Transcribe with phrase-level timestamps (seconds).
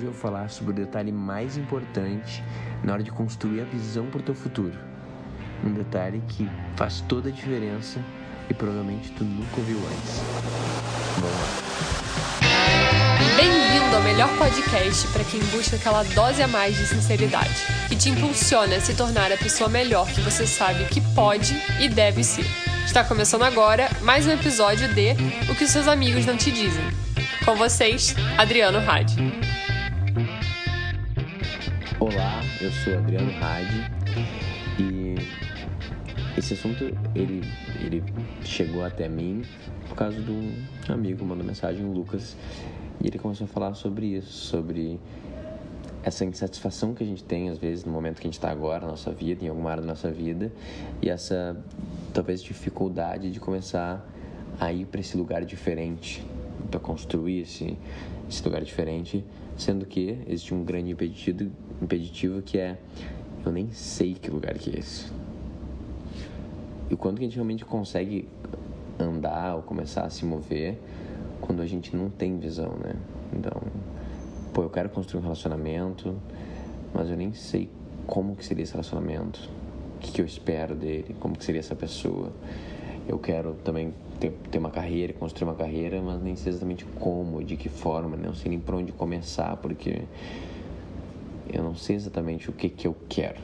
[0.00, 2.42] Hoje eu vou falar sobre o detalhe mais importante
[2.82, 4.72] na hora de construir a visão para o teu futuro.
[5.62, 8.02] Um detalhe que faz toda a diferença
[8.48, 10.22] e provavelmente tu nunca ouviu antes.
[11.18, 11.48] Vamos lá.
[13.36, 18.08] Bem-vindo ao melhor podcast para quem busca aquela dose a mais de sinceridade, que te
[18.08, 22.46] impulsiona a se tornar a pessoa melhor que você sabe que pode e deve ser.
[22.86, 25.10] Está começando agora mais um episódio de
[25.50, 26.84] O que seus amigos não te dizem.
[27.44, 29.49] Com vocês, Adriano Hadi.
[32.60, 33.90] Eu sou Adriano Hadi
[34.78, 35.14] e
[36.36, 37.42] esse assunto ele,
[37.82, 38.04] ele
[38.44, 39.42] chegou até mim
[39.88, 40.52] por causa de um
[40.86, 42.36] amigo mandou mensagem, o Lucas,
[43.00, 45.00] e ele começou a falar sobre isso, sobre
[46.02, 48.82] essa insatisfação que a gente tem às vezes no momento que a gente está agora
[48.82, 50.52] na nossa vida, em alguma área da nossa vida,
[51.00, 51.56] e essa
[52.12, 54.06] talvez dificuldade de começar
[54.58, 56.22] a ir para esse lugar diferente,
[56.70, 57.78] para construir esse,
[58.28, 59.24] esse lugar diferente,
[59.60, 61.50] sendo que existe um grande impeditivo,
[61.80, 62.78] impeditivo que é
[63.44, 65.10] eu nem sei que lugar que é esse.
[66.90, 68.28] E quando que a gente realmente consegue
[68.98, 70.78] andar ou começar a se mover
[71.40, 72.94] quando a gente não tem visão, né?
[73.32, 73.62] Então,
[74.52, 76.16] pô, eu quero construir um relacionamento,
[76.92, 77.70] mas eu nem sei
[78.06, 79.48] como que seria esse relacionamento,
[79.96, 82.32] o que, que eu espero dele, como que seria essa pessoa.
[83.10, 87.42] Eu quero também ter, ter uma carreira, construir uma carreira, mas nem sei exatamente como,
[87.42, 88.22] de que forma, né?
[88.28, 90.02] não sei nem por onde começar, porque
[91.52, 93.40] eu não sei exatamente o que, que eu quero.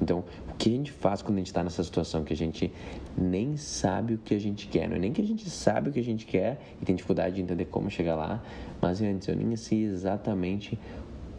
[0.00, 2.72] Então, o que a gente faz quando a gente está nessa situação que a gente
[3.16, 4.88] nem sabe o que a gente quer?
[4.88, 7.34] Não é nem que a gente sabe o que a gente quer e tem dificuldade
[7.34, 8.40] de entender como chegar lá,
[8.80, 10.78] mas antes eu nem sei exatamente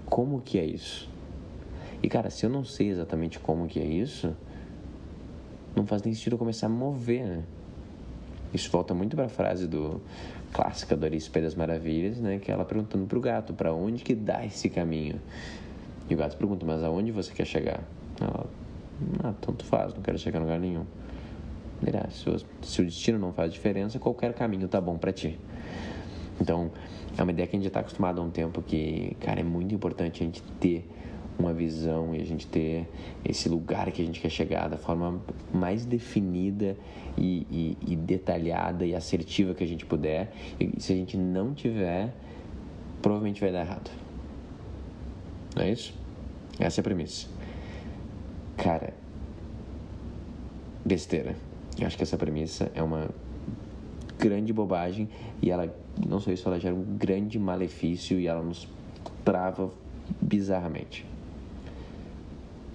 [0.08, 1.10] como que é isso.
[2.04, 4.36] E cara, se eu não sei exatamente como que é isso,
[5.76, 7.44] não faz nem sentido começar a mover, né?
[8.54, 10.02] Isso volta muito para a frase do
[10.52, 12.40] clássica do Arispe das Maravilhas, né?
[12.40, 15.20] Que é ela perguntando pro gato, para onde que dá esse caminho?
[16.10, 17.84] E o gato pergunta, mas aonde você quer chegar?
[18.20, 18.48] Ela,
[19.24, 20.86] ah, tanto faz, não quero chegar em lugar nenhum.
[21.86, 25.12] Ele, ah, se, o, se o destino não faz diferença, qualquer caminho tá bom para
[25.12, 25.40] ti.
[26.42, 26.72] Então,
[27.18, 29.74] é uma ideia que a gente está acostumado há um tempo que, cara, é muito
[29.76, 30.90] importante a gente ter
[31.40, 32.86] uma visão e a gente ter
[33.24, 35.22] esse lugar que a gente quer chegar da forma
[35.54, 36.76] mais definida
[37.18, 40.34] e, e, e detalhada e assertiva que a gente puder.
[40.60, 42.14] E se a gente não tiver,
[43.02, 43.90] provavelmente vai dar errado.
[45.56, 45.94] Não é isso?
[46.60, 47.28] Essa é a premissa.
[48.58, 48.94] Cara,
[50.86, 51.36] besteira.
[51.80, 53.10] Eu acho que essa premissa é uma
[54.18, 55.08] grande bobagem
[55.42, 55.74] e ela,
[56.06, 58.68] não só isso, ela gera um grande malefício e ela nos
[59.24, 59.72] trava
[60.22, 61.06] bizarramente.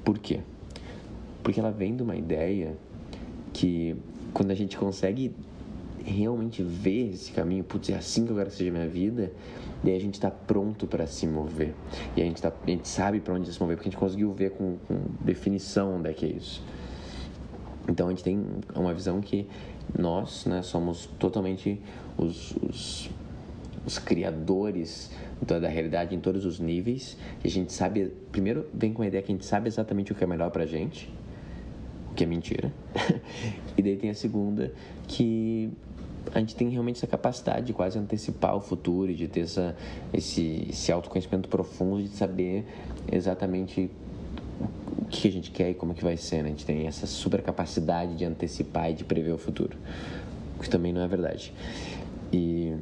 [0.05, 0.41] Por quê?
[1.43, 2.77] Porque ela vem de uma ideia
[3.53, 3.97] que
[4.33, 5.35] quando a gente consegue
[6.05, 9.33] realmente ver esse caminho, putz, é assim que eu quero que seja minha vida,
[9.83, 11.75] e aí a gente está pronto para se mover.
[12.17, 14.33] E a gente, tá, a gente sabe para onde se mover, porque a gente conseguiu
[14.33, 16.63] ver com, com definição onde é que é isso.
[17.89, 18.45] Então a gente tem
[18.75, 19.47] uma visão que
[19.99, 21.81] nós né, somos totalmente
[22.17, 23.11] os, os,
[23.87, 25.11] os criadores
[25.43, 27.17] da, da, realidade em todos os níveis.
[27.43, 30.15] E a gente sabe, primeiro vem com a ideia que a gente sabe exatamente o
[30.15, 31.13] que é melhor pra gente,
[32.11, 32.73] o que é mentira.
[33.77, 34.73] e daí tem a segunda,
[35.07, 35.71] que
[36.33, 39.77] a gente tem realmente essa capacidade de quase antecipar o futuro de ter essa,
[40.13, 42.65] esse, esse autoconhecimento profundo de saber
[43.11, 43.91] exatamente
[44.99, 46.49] o que a gente quer e como é que vai ser, né?
[46.49, 49.77] A gente tem essa super capacidade de antecipar e de prever o futuro,
[50.59, 51.53] o que também não é verdade.
[52.33, 52.75] E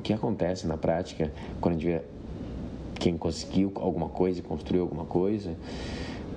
[0.00, 1.30] o que acontece na prática
[1.60, 2.02] quando a gente vê
[2.98, 5.56] quem conseguiu alguma coisa construiu alguma coisa,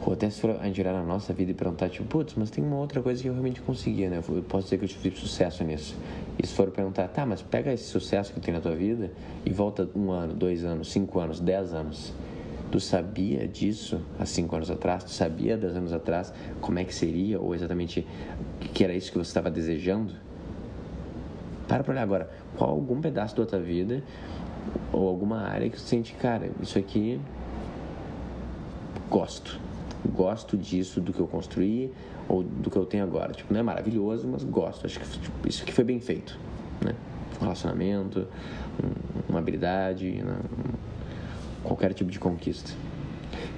[0.05, 2.63] ou até se a gente olhar na nossa vida e perguntar, tipo, putz, mas tem
[2.63, 4.21] uma outra coisa que eu realmente conseguia, né?
[4.27, 5.95] Eu posso dizer que eu tive sucesso nisso.
[6.41, 9.11] E se for perguntar, tá, mas pega esse sucesso que tem na tua vida
[9.45, 12.13] e volta um ano, dois anos, cinco anos, dez anos.
[12.69, 15.05] Tu sabia disso há cinco anos atrás?
[15.05, 18.05] Tu sabia dez anos atrás como é que seria ou exatamente
[18.73, 20.13] que era isso que você estava desejando?
[21.67, 24.03] Para pra olhar agora, qual algum pedaço da tua vida
[24.91, 27.19] ou alguma área que você sente, cara, isso aqui
[29.09, 29.59] gosto.
[30.05, 31.91] Gosto disso, do que eu construí
[32.27, 33.31] ou do que eu tenho agora.
[33.31, 34.85] Tipo, não é maravilhoso, mas gosto.
[34.85, 36.37] Acho que tipo, isso aqui foi bem feito,
[36.83, 36.93] né?
[37.37, 38.27] Um relacionamento,
[39.29, 40.35] uma habilidade, né?
[41.63, 42.71] qualquer tipo de conquista.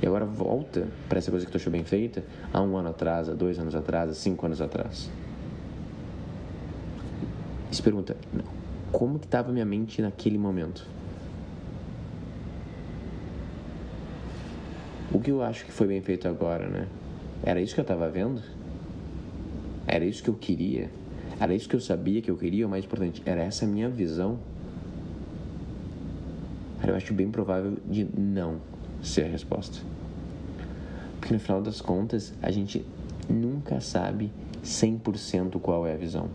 [0.01, 2.23] E agora volta para essa coisa que tu achou bem feita
[2.53, 5.09] há um ano atrás, há dois anos atrás, há cinco anos atrás.
[7.75, 8.15] Se pergunta,
[8.89, 10.87] como que estava minha mente naquele momento?
[15.11, 16.87] O que eu acho que foi bem feito agora, né?
[17.43, 18.41] Era isso que eu estava vendo?
[19.85, 20.89] Era isso que eu queria?
[21.37, 22.65] Era isso que eu sabia que eu queria?
[22.65, 24.39] O mais importante, era essa minha visão?
[26.81, 28.61] Eu acho bem provável de não
[29.03, 29.79] ser a resposta.
[31.19, 32.85] Porque no final das contas, a gente
[33.29, 34.31] nunca sabe
[34.63, 36.29] 100% qual é a visão.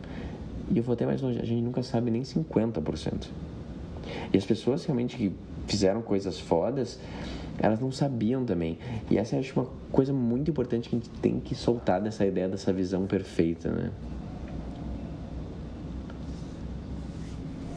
[0.71, 3.29] E eu vou até mais longe, a gente nunca sabe nem 50%.
[4.33, 5.33] E as pessoas realmente que
[5.67, 6.99] fizeram coisas fodas,
[7.59, 8.79] elas não sabiam também.
[9.11, 12.49] E essa é uma coisa muito importante que a gente tem que soltar dessa ideia
[12.49, 13.91] dessa visão perfeita, né?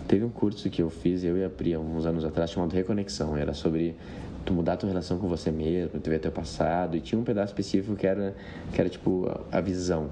[0.08, 3.36] Teve um curso que eu fiz, eu e a Pri, uns anos atrás, chamado Reconexão.
[3.36, 3.96] Era sobre
[4.46, 6.96] tu mudar a tua relação com você mesmo, tu ver teu passado.
[6.96, 8.36] E tinha um pedaço específico que era,
[8.72, 10.10] que era tipo a visão.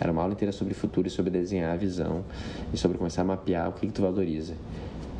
[0.00, 2.24] Era uma aula inteira sobre futuro e sobre desenhar a visão.
[2.72, 4.54] E sobre começar a mapear o que, que tu valoriza.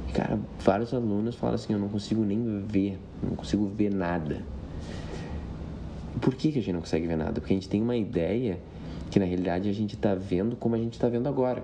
[0.09, 4.43] E, cara, vários alunos falaram assim, eu não consigo nem ver, não consigo ver nada.
[6.21, 7.33] Por que, que a gente não consegue ver nada?
[7.41, 8.59] Porque a gente tem uma ideia
[9.11, 11.63] que na realidade a gente está vendo como a gente está vendo agora.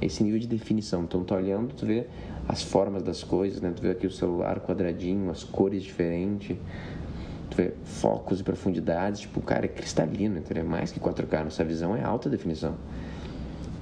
[0.00, 1.02] Esse nível de definição.
[1.02, 2.06] Então, tu olhando, tu vê
[2.48, 3.72] as formas das coisas, né?
[3.74, 6.56] Tu vê aqui o celular quadradinho, as cores diferentes,
[7.50, 10.64] tu vê focos e profundidades, tipo, cara, é cristalino, entendeu?
[10.64, 12.74] É mais que 4K, nossa visão é alta definição.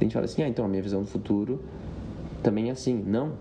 [0.01, 1.61] A gente fala assim, ah, então a minha visão do futuro
[2.43, 2.95] também é assim.
[3.07, 3.33] Não.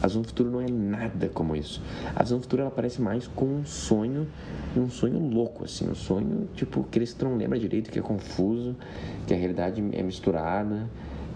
[0.00, 1.82] A visão do futuro não é nada como isso.
[2.14, 4.28] A visão do futuro ela parece mais com um sonho,
[4.76, 8.76] um sonho louco, assim, um sonho tipo que eles não lembra direito, que é confuso,
[9.26, 10.88] que a realidade é misturada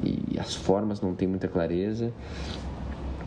[0.02, 2.12] e as formas não tem muita clareza.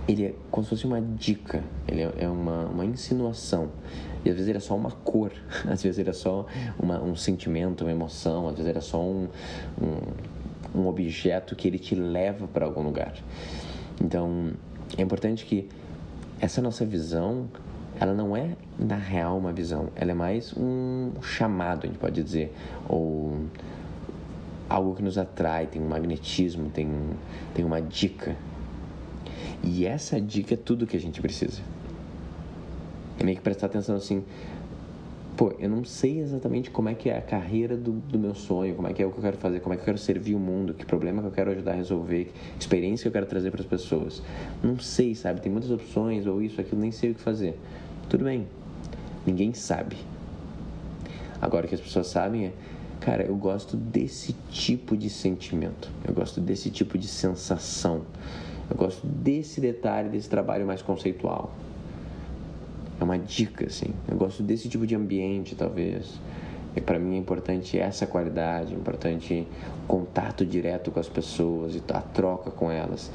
[0.08, 3.70] Ele é como se fosse uma dica, ele é, é uma, uma insinuação.
[4.25, 5.31] E às vezes é só uma cor,
[5.69, 6.48] às vezes é só
[6.81, 9.30] uma, um sentimento, uma emoção, às vezes é só um,
[9.80, 13.13] um, um objeto que ele te leva para algum lugar.
[14.01, 14.51] Então,
[14.98, 15.69] é importante que
[16.42, 17.48] essa nossa visão,
[18.00, 22.21] ela não é na real uma visão, ela é mais um chamado, a gente pode
[22.21, 22.51] dizer,
[22.89, 23.45] ou
[24.68, 26.89] algo que nos atrai, tem um magnetismo, tem,
[27.54, 28.36] tem uma dica.
[29.63, 31.62] E essa dica é tudo que a gente precisa.
[33.20, 34.24] É meio que prestar atenção assim,
[35.38, 38.76] pô, eu não sei exatamente como é que é a carreira do, do meu sonho,
[38.76, 40.36] como é que é o que eu quero fazer, como é que eu quero servir
[40.36, 43.26] o mundo, que problema que eu quero ajudar a resolver, que experiência que eu quero
[43.26, 44.22] trazer para as pessoas.
[44.64, 45.42] Não sei, sabe?
[45.42, 47.58] Tem muitas opções, ou isso, aquilo, nem sei o que fazer.
[48.10, 48.48] Tudo bem,
[49.26, 49.98] ninguém sabe.
[51.42, 52.54] Agora o que as pessoas sabem é
[53.06, 58.02] Cara, eu gosto desse tipo de sentimento, eu gosto desse tipo de sensação,
[58.68, 61.54] eu gosto desse detalhe, desse trabalho mais conceitual.
[63.00, 63.94] É uma dica, assim.
[64.07, 66.19] Eu gosto desse tipo de ambiente, talvez.
[66.75, 69.47] E para mim é importante essa qualidade, é importante
[69.88, 73.12] contato direto com as pessoas e a troca com elas.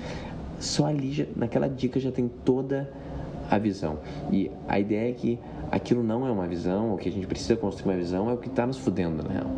[0.59, 2.91] Só ali, naquela dica, já tem toda
[3.51, 3.99] a visão.
[4.31, 5.39] E a ideia é que
[5.71, 8.37] aquilo não é uma visão, o que a gente precisa construir uma visão é o
[8.39, 9.51] que está nos fudendo, na real.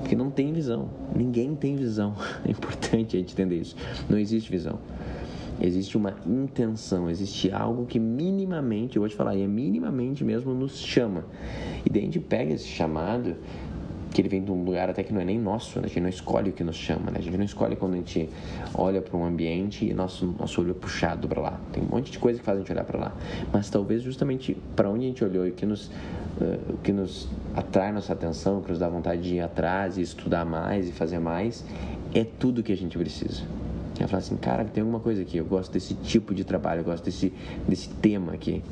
[0.00, 0.88] Porque não tem visão.
[1.14, 2.14] Ninguém tem visão.
[2.46, 3.74] É importante a gente entender isso.
[4.08, 4.78] Não existe visão.
[5.60, 10.78] Existe uma intenção, existe algo que minimamente, eu vou te falar, é minimamente mesmo nos
[10.78, 11.24] chama.
[11.84, 13.36] E daí a gente pega esse chamado
[14.14, 15.86] que ele vem de um lugar até que não é nem nosso, né?
[15.86, 17.18] a gente não escolhe o que nos chama, né?
[17.18, 18.30] a gente não escolhe quando a gente
[18.72, 21.60] olha para um ambiente e nosso, nosso olho é puxado para lá.
[21.72, 23.12] Tem um monte de coisa que faz a gente olhar para lá,
[23.52, 27.90] mas talvez justamente para onde a gente olhou e que nos, uh, que nos atrai
[27.90, 31.64] nossa atenção, que nos dá vontade de ir atrás e estudar mais e fazer mais,
[32.14, 33.42] é tudo que a gente precisa.
[33.98, 36.84] É falar assim, cara, tem alguma coisa aqui, eu gosto desse tipo de trabalho, eu
[36.84, 37.32] gosto desse,
[37.68, 38.62] desse tema aqui.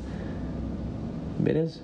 [1.39, 1.79] Beleza?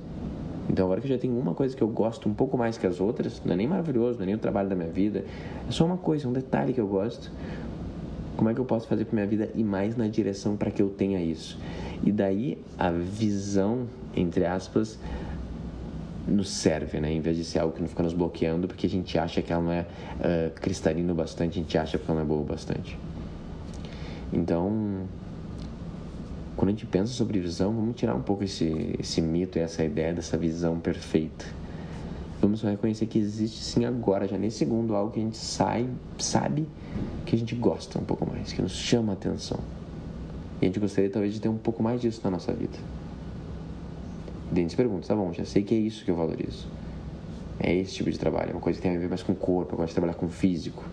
[0.69, 2.85] Então agora que eu já tenho uma coisa que eu gosto um pouco mais que
[2.85, 5.23] as outras, não é nem maravilhoso, não é nem o trabalho da minha vida,
[5.67, 7.31] é só uma coisa, um detalhe que eu gosto.
[8.37, 10.81] Como é que eu posso fazer para minha vida ir mais na direção para que
[10.81, 11.57] eu tenha isso?
[12.03, 14.97] E daí a visão, entre aspas,
[16.27, 17.11] nos serve, né?
[17.11, 19.51] Em vez de ser algo que não fica nos bloqueando, porque a gente acha que
[19.51, 22.45] ela não é uh, cristalina o bastante, a gente acha que ela não é boa
[22.45, 22.97] bastante.
[24.31, 25.07] Então,
[26.55, 30.13] quando a gente pensa sobre visão, vamos tirar um pouco esse, esse mito essa ideia
[30.13, 31.45] dessa visão perfeita.
[32.41, 36.67] Vamos reconhecer que existe sim agora, já nesse segundo, algo que a gente sai, sabe
[37.25, 39.59] que a gente gosta um pouco mais, que nos chama a atenção.
[40.61, 42.77] E a gente gostaria talvez de ter um pouco mais disso na nossa vida.
[44.51, 46.67] E a gente pergunta, tá bom, já sei que é isso que eu valorizo.
[47.59, 49.35] É esse tipo de trabalho, é uma coisa que tem a ver mais com o
[49.35, 50.83] corpo, eu gosto de trabalhar com o físico.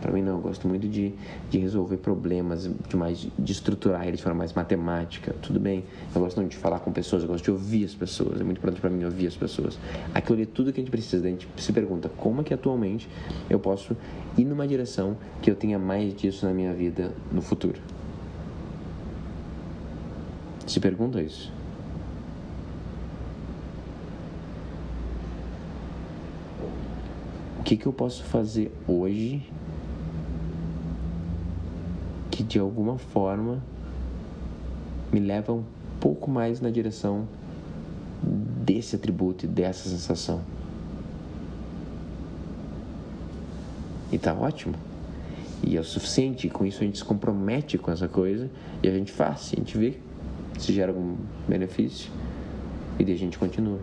[0.00, 1.12] Para mim não, eu gosto muito de,
[1.50, 5.34] de resolver problemas, de mais de estruturar eles de forma mais matemática.
[5.42, 8.40] Tudo bem, eu gosto muito de falar com pessoas, eu gosto de ouvir as pessoas.
[8.40, 9.78] É muito importante para mim ouvir as pessoas.
[10.14, 11.26] Aquilo é tudo que a gente precisa.
[11.26, 13.08] A gente se pergunta como é que atualmente
[13.50, 13.96] eu posso
[14.36, 17.80] ir numa direção que eu tenha mais disso na minha vida no futuro.
[20.66, 21.50] Se pergunta isso.
[27.58, 29.42] O que, que eu posso fazer hoje
[32.38, 33.60] que de alguma forma
[35.12, 35.64] me levam
[35.98, 37.26] pouco mais na direção
[38.64, 40.40] desse atributo e dessa sensação.
[44.12, 44.76] E tá ótimo.
[45.64, 48.48] E é o suficiente, com isso a gente se compromete com essa coisa
[48.84, 49.98] e a gente faz, a gente vê
[50.60, 51.16] se gera algum
[51.48, 52.08] benefício
[53.00, 53.80] e daí a gente continua.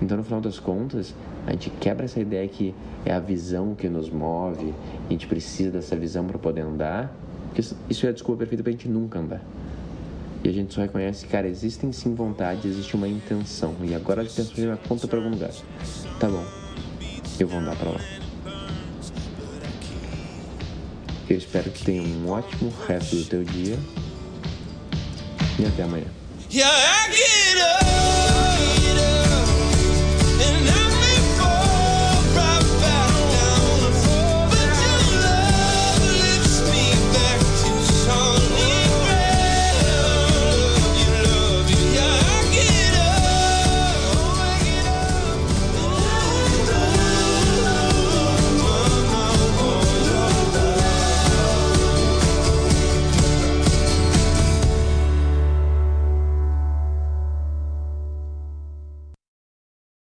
[0.00, 1.14] Então, no final das contas,
[1.46, 2.74] a gente quebra essa ideia que
[3.04, 4.74] é a visão que nos move,
[5.08, 7.14] a gente precisa dessa visão para poder andar,
[7.46, 9.42] porque isso é a desculpa perfeita para a gente nunca andar.
[10.44, 14.24] E a gente só reconhece, cara, existem sim vontades, existe uma intenção, e agora a
[14.24, 15.50] intenção me conta para algum lugar.
[16.20, 16.44] Tá bom,
[17.40, 18.00] eu vou andar para lá.
[21.28, 23.76] Eu espero que tenha um ótimo resto do teu dia
[25.58, 26.06] e até amanhã.
[26.52, 28.05] Yeah,